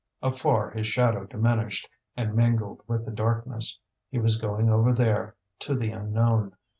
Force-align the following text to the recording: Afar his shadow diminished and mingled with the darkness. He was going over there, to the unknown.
Afar 0.23 0.71
his 0.71 0.87
shadow 0.87 1.27
diminished 1.27 1.87
and 2.17 2.33
mingled 2.33 2.81
with 2.87 3.05
the 3.05 3.11
darkness. 3.11 3.79
He 4.09 4.17
was 4.17 4.41
going 4.41 4.67
over 4.67 4.93
there, 4.93 5.35
to 5.59 5.75
the 5.75 5.91
unknown. 5.91 6.53